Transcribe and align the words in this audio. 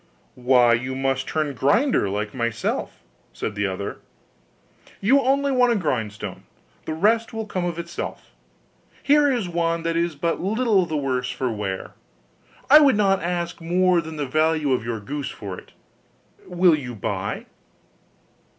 Why, 0.41 0.73
you 0.73 0.95
must 0.95 1.27
turn 1.27 1.53
grinder 1.53 2.09
like 2.09 2.33
myself,' 2.33 3.03
said 3.33 3.53
the 3.53 3.67
other; 3.67 3.99
'you 4.99 5.21
only 5.21 5.51
want 5.51 5.73
a 5.73 5.75
grindstone; 5.75 6.45
the 6.85 6.95
rest 6.95 7.33
will 7.33 7.45
come 7.45 7.65
of 7.65 7.77
itself. 7.77 8.31
Here 9.03 9.31
is 9.31 9.47
one 9.47 9.83
that 9.83 9.95
is 9.95 10.15
but 10.15 10.41
little 10.41 10.87
the 10.87 10.97
worse 10.97 11.29
for 11.29 11.51
wear: 11.51 11.93
I 12.67 12.79
would 12.79 12.95
not 12.97 13.21
ask 13.21 13.61
more 13.61 14.01
than 14.01 14.15
the 14.15 14.25
value 14.25 14.71
of 14.73 14.83
your 14.83 14.99
goose 14.99 15.29
for 15.29 15.59
it 15.59 15.71
will 16.47 16.73
you 16.73 16.95
buy? 16.95 17.45